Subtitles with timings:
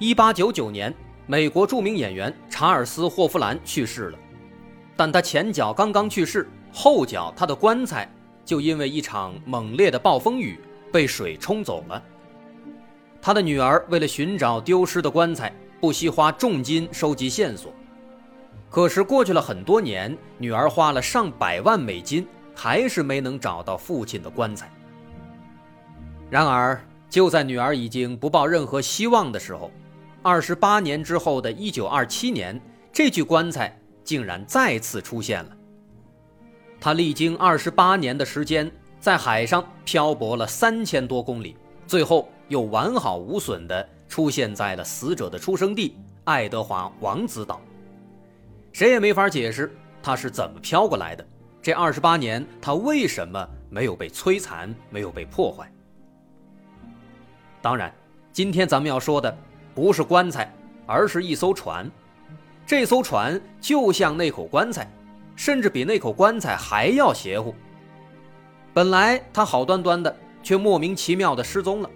[0.00, 0.94] 一八九九年，
[1.26, 4.18] 美国著名演员查尔斯·霍夫兰去世了，
[4.96, 8.08] 但他前脚刚刚去世，后脚他的棺材
[8.44, 10.56] 就因为一场猛烈的暴风雨
[10.92, 12.00] 被水冲走了。
[13.20, 17.72] 他的女儿为了寻找丢失的棺材，不惜花重金收集线索。
[18.70, 24.70] 可是过去了很多年，女儿花了上百万美金，还是没能找到父亲的棺材。
[26.30, 29.72] 然而，就在女儿已经不抱任何希望的时候，
[30.22, 32.60] 二十八年之后的一九二七年，
[32.92, 35.56] 这具棺材竟然再次出现了。
[36.80, 47.60] 它历经二十八年的时间，在海上漂泊了三千多公里，最后又完好无损地出现在了死者的出生地爱德华王子岛。
[48.72, 51.26] 谁也没法解释它是怎么飘过来的。
[51.62, 55.70] 这二十八年，它为什么没有被摧残，没有被破坏？
[57.62, 57.92] 当然，
[58.32, 59.36] 今天咱们要说的。
[59.74, 60.52] 不是棺材，
[60.86, 61.90] 而是一艘船。
[62.66, 64.90] 这艘船就像那口棺材，
[65.34, 67.54] 甚至比那口棺材还要邪乎。
[68.74, 71.90] 本来他好端端的，却莫名其妙的失踪了，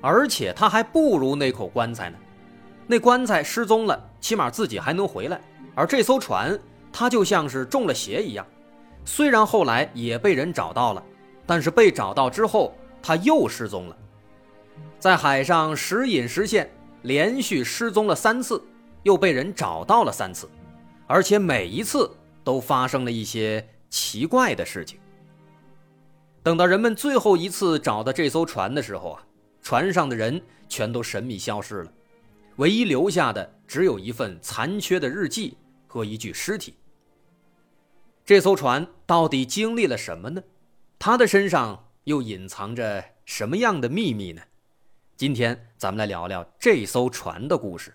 [0.00, 2.16] 而且他还不如那口棺材呢。
[2.86, 5.40] 那棺材失踪了，起码自己还能回来，
[5.74, 6.58] 而这艘船，
[6.92, 8.46] 它就像是中了邪一样。
[9.04, 11.02] 虽然后来也被人找到了，
[11.44, 13.96] 但是被找到之后，他又失踪了，
[14.98, 16.70] 在海上时隐时现。
[17.06, 18.60] 连续失踪了三次，
[19.04, 20.50] 又被人找到了三次，
[21.06, 22.10] 而且每一次
[22.42, 24.98] 都发生了一些奇怪的事情。
[26.42, 29.24] 等到人们最后一次找到这艘船的时候啊，
[29.62, 31.92] 船上的人全都神秘消失了，
[32.56, 35.56] 唯一留下的只有一份残缺的日记
[35.86, 36.74] 和一具尸体。
[38.24, 40.42] 这艘船到底经历了什么呢？
[40.98, 44.42] 它的身上又隐藏着什么样的秘密呢？
[45.16, 47.94] 今天咱们来聊聊这艘船的故事。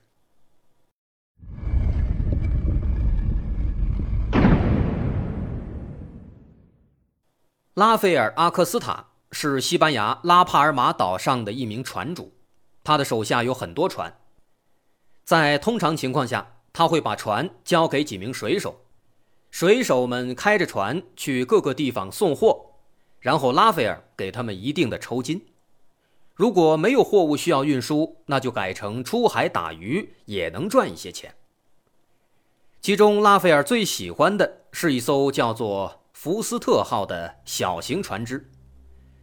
[7.73, 12.33] 拉斐尔·阿克斯塔是西班牙拉帕尔马岛上的一名船主，
[12.83, 14.13] 他的手下有很多船。
[15.23, 18.81] 在通常情况下，他会把船交给几名水手，
[19.49, 22.73] 水手们开着船去各个地方送货，
[23.19, 25.47] 然后拉斐尔给他们一定的酬金。
[26.41, 31.31] 如果没有货物需要运输，那就改成出海打鱼，也能赚一些钱。
[32.81, 38.49] 其中，拉斐尔最喜欢的是一艘叫做“福斯特号”的小型船只。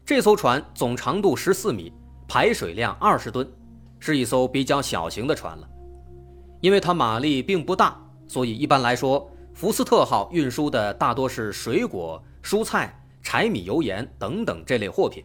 [0.07, 1.93] 这艘船总长度十四米，
[2.29, 3.53] 排水量二十吨，
[3.99, 5.69] 是一艘比较小型的船了。
[6.61, 15.25] 因为它马力并不大，所以一般来说，“福斯特号”运输的大多是水果、蔬菜、柴米油盐等等这类货品。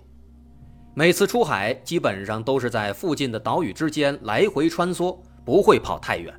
[0.95, 6.31] 每次出海基本上都是在附近的岛屿之间来回穿梭，不会跑太远。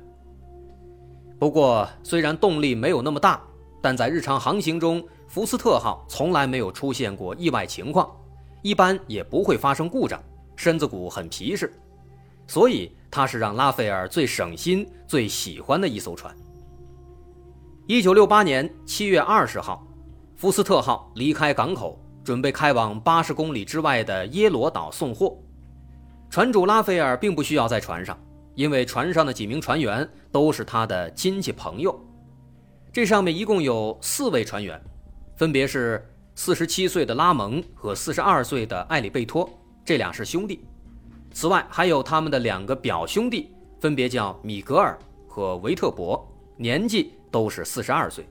[1.37, 3.41] 不过，虽然动力没有那么大，
[3.81, 8.09] 但在日常航行中，福斯特号从来没有出现过意外情况，
[8.61, 10.23] 一般也不会发生故障，
[10.55, 11.73] 身子骨很皮实，
[12.47, 16.33] 所以它是让拉斐尔最省心、最喜欢的一艘船。
[17.87, 19.85] 一九六八年七月二十号，
[20.37, 21.99] 福斯特号离开港口。
[22.25, 25.37] 准备开往八十公里之外的耶罗岛送货，
[26.27, 28.17] 船主拉斐尔并不需要在船上，
[28.55, 31.97] 因为船上的几名船员都是他的亲戚朋友。
[32.91, 34.81] 这上面一共有四位船员，
[35.35, 39.47] 分别是四十七岁的拉蒙和四十二岁的埃里贝托，
[39.85, 40.65] 这俩是兄弟。
[41.31, 46.27] 此外还有他们的两个表兄弟，分别叫米格尔和维特伯，
[46.57, 48.27] 年纪都是四十二岁，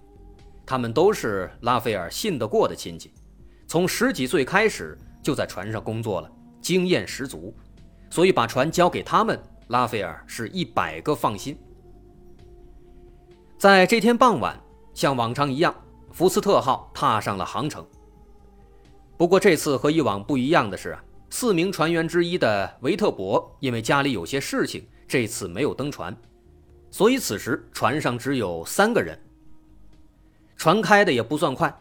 [0.67, 3.13] 他们都是拉斐尔信得过的亲戚。
[3.75, 6.31] 从十几岁开始就在船上工作了，
[6.61, 7.53] 经验十足，
[8.09, 9.37] 所以把船交给他们，
[9.67, 11.59] 拉斐尔是一百个放心。
[13.59, 14.57] 在这天傍晚，
[14.95, 15.75] 像往常一样，
[16.13, 17.85] 福斯特号踏上了航程。
[19.17, 26.17] 不过这次和以往不一样的是啊，四名船员之一的维特伯因为家里有些事情，这次没有登船，
[26.93, 29.19] 所以此时船上只有三个人。
[30.57, 31.77] 船开的也不算快。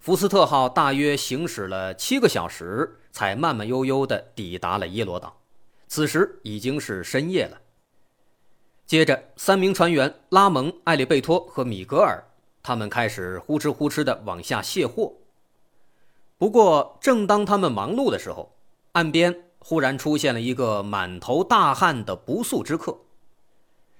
[0.00, 5.36] 福斯特号大约行驶了七个小时，才慢慢悠悠地抵达了耶罗岛。
[5.88, 7.60] 此时已经是深夜了。
[8.86, 12.24] 接着，三名船员拉蒙、艾利贝托和米格尔，
[12.62, 15.12] 他们开始呼哧呼哧地往下卸货。
[16.38, 18.56] 不过，正当他们忙碌的时候，
[18.92, 22.98] 岸边忽然出现了一个满头大汗的不速之客。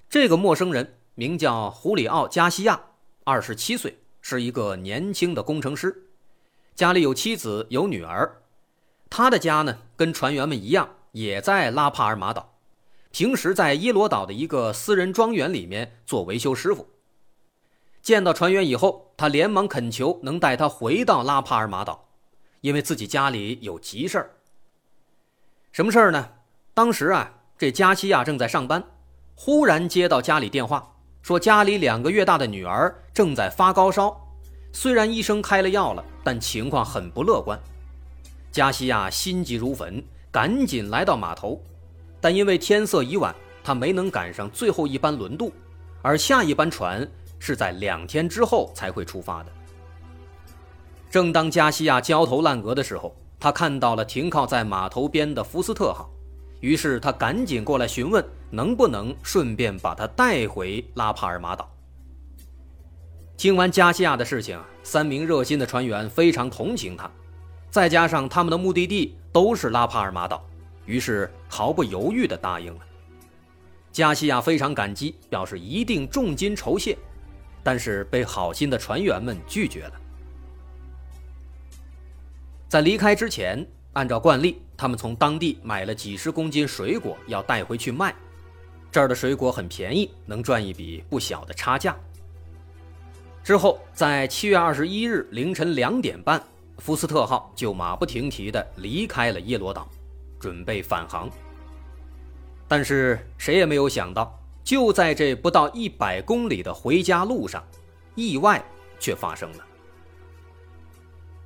[0.08, 2.80] 这个陌生人名叫胡里奥·加西亚，
[3.24, 6.08] 二十七岁，是一个年轻的工程师，
[6.74, 8.42] 家里有妻子有女儿。
[9.08, 12.54] 他的家呢，跟船员们一样，也在拉帕尔马岛。
[13.10, 16.88] 平时在伊罗岛的一个私人庄园里面做维修师傅。
[18.00, 22.08] 见到船员以后，他连忙恳求能带他回到拉帕尔马岛，
[22.60, 24.30] 因为自己家里有急事儿。
[25.72, 26.32] 什么事儿呢？
[26.72, 28.84] 当时啊，这加西亚正在上班，
[29.34, 34.18] 忽然接到家里电话，说家里两个月大的女儿正在发高烧，
[34.72, 37.58] 虽然医生开了药了，但情况很不乐观。
[38.50, 41.60] 加西亚心急如焚，赶紧来到码头。
[42.20, 45.52] 但因为天色已晚，他没能赶上最后一班轮渡，
[46.02, 47.08] 而下一班船
[47.38, 49.52] 是在两天之后才会出发的。
[51.10, 56.10] 正当加西亚焦头烂额的时候，他看到了停靠在码头边的福斯特号，
[56.60, 61.68] 于是他赶紧过来询问能不能顺便把他带回拉帕尔马岛。
[63.36, 67.10] 听完加西亚的事情，三名热心的船员非常同情他，
[67.70, 70.44] 再加上他们的目的地都是拉帕尔马岛。
[70.86, 72.80] 于是毫不犹豫地答应了。
[73.92, 76.98] 加西亚非常感激，表示一定重金酬谢，
[77.62, 79.92] 但是被好心的船员们拒绝了。
[82.68, 88.14] 在离开之前，按照惯例，他们从当地买了几十公斤水果要带回去卖，
[88.90, 91.94] 这儿的水果很便宜，能赚一笔不小的差价。
[93.44, 96.42] 之后，在七月二十一日凌晨两点半，
[96.78, 99.86] 福斯特号就马不停蹄地离开了耶罗岛。
[100.38, 101.28] 准备返航，
[102.66, 104.34] 但是谁也没有想到，
[104.64, 107.62] 就在这不到一百公里的回家路上，
[108.14, 108.64] 意外
[108.98, 109.64] 却发生了。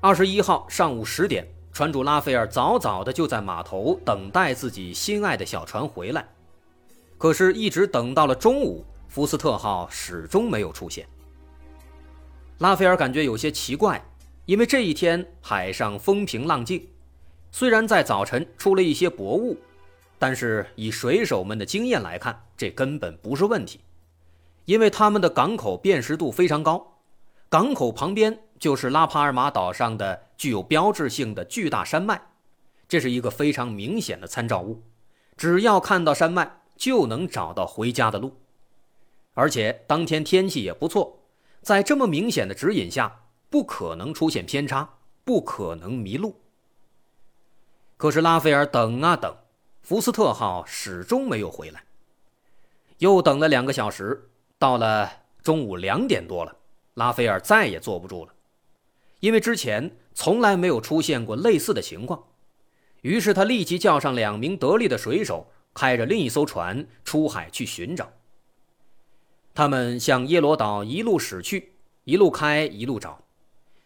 [0.00, 6.24] 二十一号上午十点，船主拉斐尔早早的就在码头等待自己心爱的小船回来，
[7.18, 11.04] 可是，一直等到了中午，福斯特号始终没有出现。
[12.58, 14.00] 拉斐尔感觉有些奇怪，
[14.46, 16.86] 因为这一天海上风平浪静。
[17.50, 19.58] 虽然在早晨出了一些薄雾，
[20.16, 23.80] 但是以水手们的经验来看，这根本不是问题，
[24.64, 26.98] 因为他们的港口辨识度非常高，
[27.48, 32.18] 港口旁边就是拉帕尔马岛上的具有标志性的巨大山脉，
[32.88, 34.82] 这是一个非常明显的参照物，
[35.36, 38.38] 只要看到山脉就能找到回家的路，
[39.34, 41.18] 而且当天天气也不错，
[41.60, 43.20] 在这么明显的指引下，
[43.50, 44.94] 不可能出现偏差，
[45.24, 46.40] 不可能迷路。
[47.98, 49.36] 可是拉斐尔等啊等，
[49.82, 51.84] 福斯特号始终没有回来。
[52.96, 55.10] 又等了两个小时，到了
[55.42, 56.56] 中午两点多了，
[56.94, 58.32] 拉斐尔再也坐不住了，
[59.24, 62.22] 因为之前从来没有出现过类似的情况。
[63.00, 68.06] 于是他立即叫上两名得力的水手，开着另一艘船出海去寻找。
[69.54, 71.72] 他们向耶罗岛一路驶去，
[72.04, 73.18] 一路开，一路找。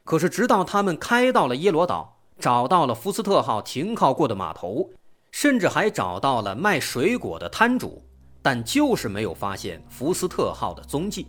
[0.03, 2.17] 可是直到他们开到了耶罗岛。
[2.41, 4.89] 找到了福斯特号停靠过的码头，
[5.33, 8.01] 甚至还找到了卖水果的摊主，
[8.41, 11.27] 但就是没有发现福斯特号的踪迹。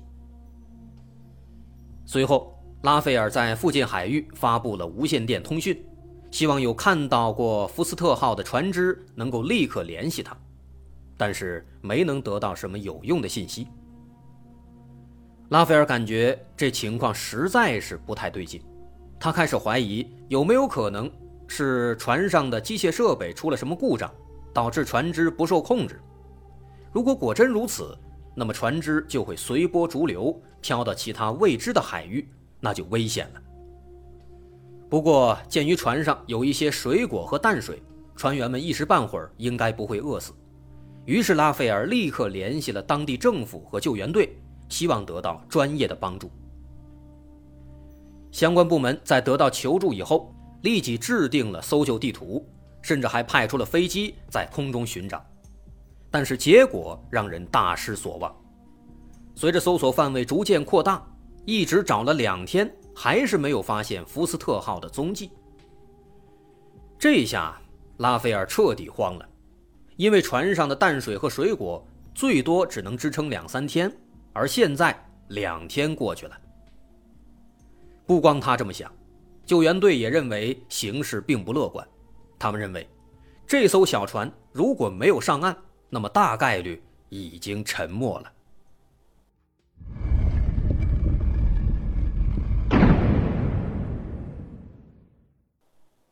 [2.06, 5.78] 随后，拉斐尔在附近海域发布了无线电通讯，
[6.32, 10.38] 希望有看到过福斯特号的船只能够立刻联系他，
[11.18, 13.68] 但是没能得到什么有用的信息。
[15.50, 18.62] 拉斐尔感觉这情况实在是不太对劲。
[19.20, 21.12] 他开始怀疑有没有可能
[21.48, 24.10] 是船上的机械设备出了什么故障，
[24.54, 26.00] 导致船只不受控制。
[26.94, 27.94] 如果果真如此，
[28.34, 32.26] 那么船只就会随波逐流，飘到其他未知的海域，
[32.60, 33.42] 那就危险了。
[34.90, 37.82] 不过，鉴于船上有一些水果和淡水，
[38.16, 40.34] 船员们一时半会儿应该不会饿死。
[41.06, 44.36] 于是，拉斐尔立刻联系了当地政府和救援队，
[44.68, 46.30] 希望得到专业的帮助。
[48.32, 52.46] 相关部门在得到求助以后，立即制定了搜救地图，
[52.82, 55.24] 甚至还派出了飞机在空中寻找，
[56.12, 58.36] 但是结果让人大失所望。
[59.36, 61.04] 随着搜索范围逐渐扩大，
[61.46, 65.32] 一直找了两天，还是没有发现福斯特号的踪迹。
[66.98, 67.60] 这下
[67.98, 69.28] 拉斐尔彻底慌了，
[69.96, 73.92] 因为船上的淡水和水果最多只能支撑两三天，
[74.34, 74.96] 而现在
[75.30, 76.38] 两天过去了。
[78.06, 78.92] 不光他这么想，
[79.46, 81.88] 救援队也认为形势并不乐观。
[82.38, 82.88] 他们认为，
[83.46, 85.56] 这艘小船如果没有上岸，
[85.90, 88.32] 那么大概率已经沉没了。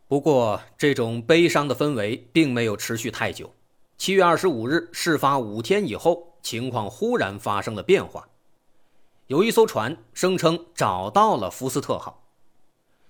[0.07, 3.53] 不过，这种悲伤的氛围并没有持续太久。
[3.97, 8.29] 七月二十五日，事发五天以后，情况忽然发生了变化。
[9.25, 12.23] 有一艘船声称找到了福斯特号，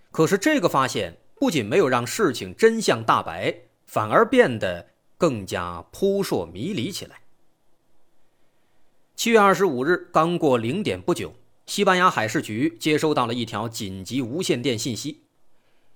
[0.10, 4.88] 可是这个发现不仅没有让事情真相大白，反而变得
[5.20, 7.22] 更加扑朔迷离起来。
[9.16, 11.36] 七月二十五日刚过零点不久，
[11.68, 15.27] 西班牙海事局接收到了一条紧急无线电信息。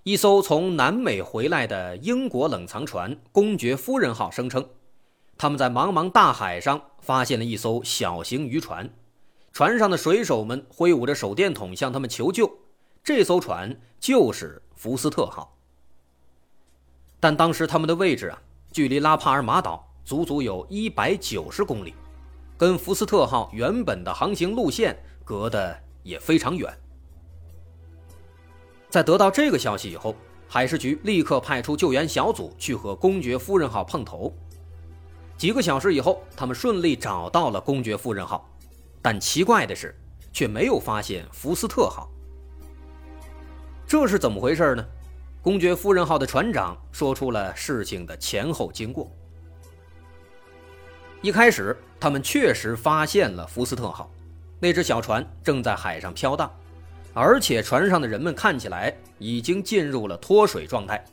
[0.03, 4.67] 一艘从南美回来的英国冷藏船“公爵夫人号”声称，
[5.37, 8.91] 他们在茫茫大海上发现了一艘小型渔船，
[9.53, 12.51] 船上的水手们挥舞着手电筒向他们求救。
[13.03, 15.55] 这艘船就是“福斯特号”，
[17.21, 18.41] 但当时他们的位置啊，
[18.71, 21.93] 距离拉帕尔马岛足足有一百九十公里，
[22.57, 26.75] 跟“福斯特号”原本的航行路线隔得也非常远。
[28.91, 30.13] 在得到这个消息以后，
[30.49, 34.35] 海事局立刻派出救援小组去和“公爵夫人号”碰头。
[35.37, 38.47] 几个小时以后，他们顺利找到了“公爵夫人号”，
[39.01, 39.97] 但奇怪的是，
[40.33, 42.11] 却没有发现“福斯特号”。
[43.87, 44.85] 这是怎么回事呢
[45.41, 49.09] ？“公爵夫人号”的船长说出了事情的前后经过。
[51.21, 54.11] 一开始，他们确实发现了“福斯特号”，
[54.59, 56.51] 那只小船正在海上飘荡。
[57.13, 61.03] 而且船上的人们看起来已经进入了脱水状态，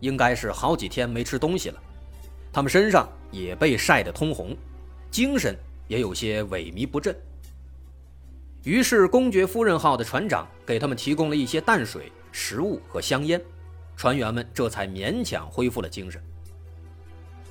[0.00, 1.82] 应该是好几天没吃东西了。
[2.52, 4.56] 他们身上也被晒得通红，
[5.10, 7.14] 精神也有些萎靡不振。
[8.64, 13.40] 于是，公爵夫人号的船长给他们提供了一些淡水、食物和香烟，
[13.96, 16.20] 船员们这才勉强恢复了精神。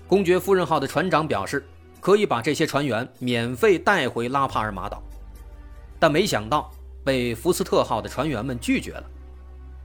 [0.08, 1.66] 公爵夫人号的船长表示，
[2.00, 5.02] 可以把这些船员免费带回拉帕尔马岛，
[6.00, 6.72] 但没想到。
[7.08, 9.04] 被福斯特号的船员们拒绝了。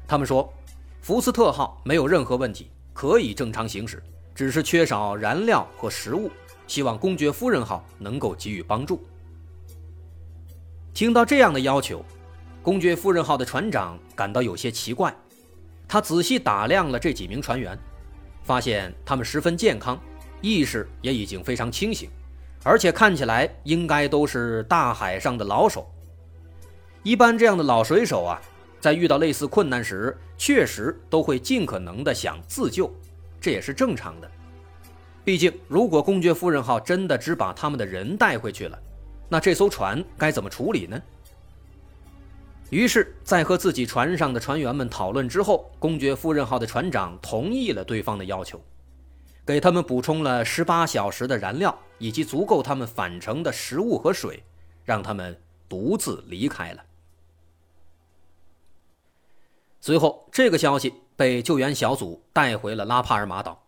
[0.08, 0.52] 他们说，
[1.00, 4.02] 福斯特号没有任何问题，可以正常行驶，
[4.34, 6.28] 只是缺少燃料和食物，
[6.66, 9.00] 希望公爵夫人号能够给予帮助。
[10.92, 12.04] 听到这样的要求，
[12.60, 15.14] 公爵夫人号的船长感到有些奇怪。
[15.86, 17.78] 他仔细打量了这几名船员，
[18.42, 19.96] 发现他们十分健康，
[20.40, 22.10] 意识也已经非常清醒，
[22.64, 25.88] 而且看起来应该都是大海上的老手。
[27.02, 28.40] 一般这样的老水手啊，
[28.80, 32.92] 在遇到类似困难时，确实都会尽可能的想自救，
[33.40, 34.30] 这也是正常的。
[35.24, 38.78] 毕竟，如果公爵夫人号真的只把他们的人带回去了，
[39.28, 41.00] 那这艘船该怎么处理呢？
[42.70, 48.60] 于是，在和自己船上的船员们讨论之后，公爵夫人号的船长同意了对方的要求，
[49.44, 54.42] 给他们补充了十八小时的燃料以及足够他们返程的食物和水，
[54.84, 56.82] 让他们独自离开了。
[59.84, 63.64] 随后，这个消息被救援小组带回了拉帕尔马岛。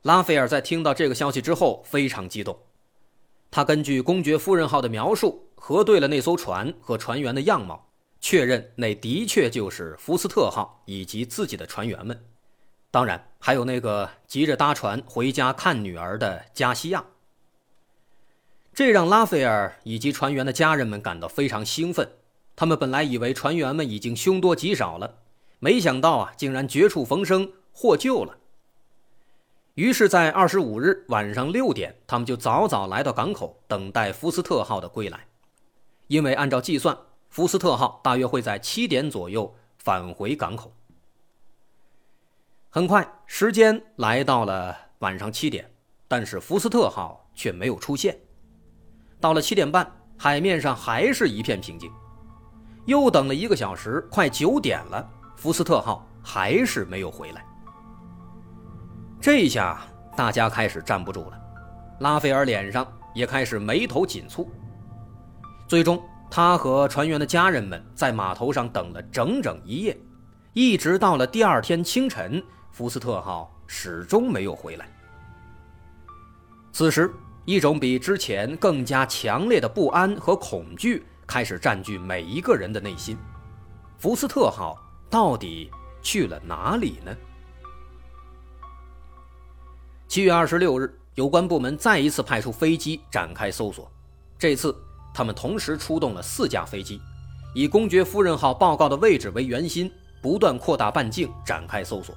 [0.00, 2.58] 拉斐尔在听到这个消息之后非常激动，
[3.50, 7.90] 他根据公爵夫人号的描述核对了那艘船和船员的样貌，
[8.22, 12.24] 确认那的确就是福斯特号以及自己的船员们，
[12.90, 17.04] 当然还有那个急着搭船回家看女儿的加西亚。
[18.72, 22.08] 这让拉斐尔以及船员的家人们感到非常兴奋，
[22.56, 25.18] 他们本来以为船员们已经凶多吉少了。
[25.64, 28.36] 没想到啊，竟然绝处逢生，获救了。
[29.76, 35.26] 于是，在二十五日晚上六点，他们就早早来到港口，等待福斯特号的归来。
[36.08, 36.94] 因为按照计算，
[37.30, 40.70] 福斯特号大约会在七点左右返回港口。
[42.68, 45.72] 很快，时间来到了晚上七点，
[46.06, 48.14] 但是福斯特号却没有出现。
[49.18, 51.90] 到了七点半，海面上还是一片平静。
[52.84, 55.10] 又等了一个小时，快九点了。
[55.44, 57.44] 福斯特号还是没有回来，
[59.20, 59.78] 这下
[60.16, 61.38] 大家开始站不住了，
[62.00, 64.48] 拉斐尔脸上也开始眉头紧蹙。
[65.68, 69.94] 最终，他和船员的家人们在码头上等了整整一夜，
[70.54, 74.88] 一直到了第二天清晨，福斯特号始终没有回来。
[76.72, 77.12] 此时，
[77.44, 83.14] 一种比之前更加强烈的不安和恐惧开始占据每一个人的内心。
[83.98, 84.80] 福斯特号。
[85.10, 85.70] 到底
[86.02, 87.16] 去了哪里呢？
[90.08, 93.90] 七月二十六日，有关部门再一次派出飞机展开搜索。
[94.38, 94.76] 这次，
[95.12, 97.00] 他们同时出动了四架飞机，
[97.54, 102.14] 以“公爵夫人号”报告的位置为圆心，不断扩大半径展开搜索。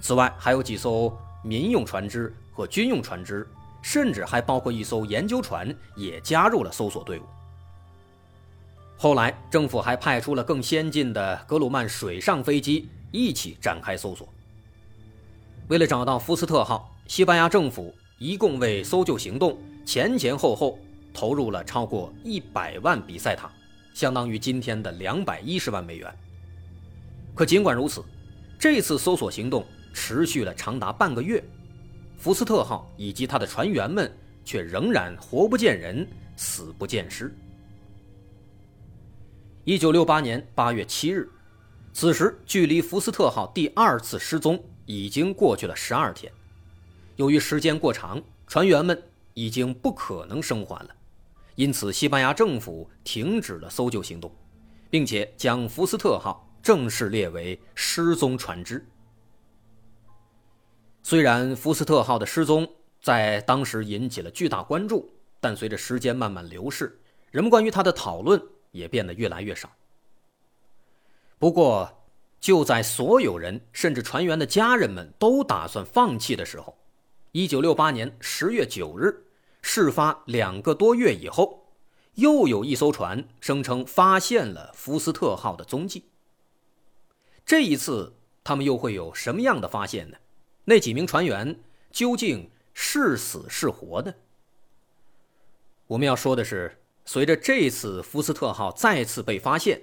[0.00, 3.46] 此外，还有几艘民用船只和军用船只，
[3.82, 7.24] 甚至还包括一艘研究船也加入了搜索队伍。
[8.98, 14.26] 后来，政府还派出了更先进的格鲁曼水上飞机一起展开搜索。
[15.68, 20.78] 为了找到福斯特号，西班牙政府一共为搜救行动前前后后
[21.12, 23.50] 投入了超过一百万比赛塔，
[23.92, 26.10] 相当于今天的两百一十万美元。
[27.34, 28.02] 可尽管如此，
[28.58, 31.44] 这次搜索行动持续了长达半个月。
[32.16, 34.10] 福斯特号以及他的船员们
[34.42, 37.36] 却仍然活不见人，死不见尸。
[39.68, 41.28] 一九六八年八月七日，
[41.92, 46.32] 此时距离福斯特号第二次失踪已经过去了十二天。
[47.16, 49.02] 由于时间过长，船员们
[49.34, 50.94] 已经不可能生还了，
[51.56, 54.32] 因此西班牙政府停止了搜救行动，
[54.88, 58.86] 并且将福斯特号正式列为失踪船只。
[61.02, 62.68] 虽然福斯特号的失踪
[63.02, 67.00] 在当时引起了巨大关注，但随着时间慢慢流逝，
[67.32, 68.40] 人们关于它的讨论
[68.76, 69.72] 也变得越来越少。
[71.38, 72.04] 不过，
[72.38, 76.78] 就在所有人甚至船员的家人们都打算放弃的时候
[77.32, 79.24] ，1968年10月9日，
[79.62, 81.72] 事发两个多月以后，
[82.14, 86.04] 又有一艘船声称发现了福斯特号的踪迹。
[87.44, 90.16] 这一次，他们又会有什么样的发现呢？
[90.64, 94.14] 那几名船员究竟是死是活呢？
[95.88, 99.80] 我们要说的是，随着这次福斯特号再次被发现，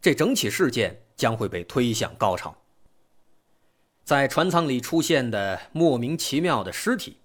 [0.00, 2.56] 这整起事件将会被推向高潮。
[4.02, 7.18] 在船舱里出现的莫名其妙的尸体，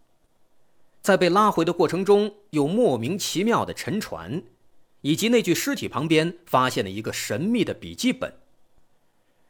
[1.02, 4.44] 在被拉回的过程中又莫名其妙的沉船，
[5.02, 8.34] 以及那具尸体旁边发现了一个神秘的笔记本。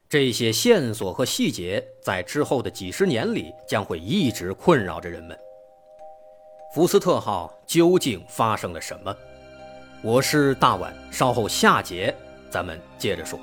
[0.07, 5.37] 这些线索和细节在之后的几十年里将会一直困扰着人们。
[6.73, 9.15] 福斯特号究竟发生了什么？
[10.01, 12.15] 我是大碗，稍后下节
[12.49, 13.37] 咱们接着说。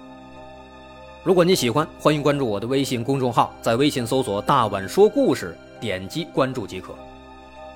[1.23, 6.95] 如果你喜欢，欢迎关注我的微信公众号，在微信搜索“大碗说故事”，点击关注即可。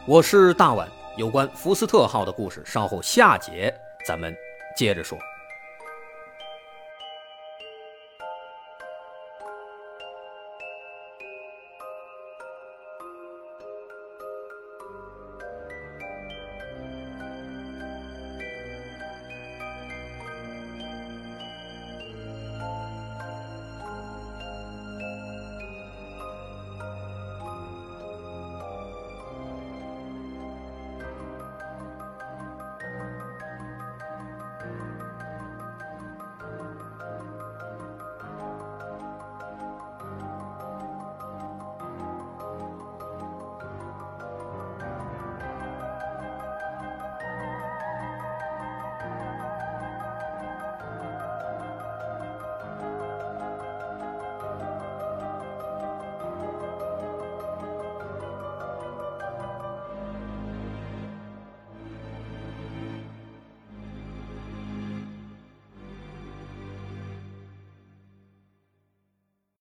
[0.06, 0.88] 我是大碗，
[1.18, 3.74] 有关福斯特号的故事，稍后下节
[4.06, 4.34] 咱们
[4.74, 5.18] 接着说。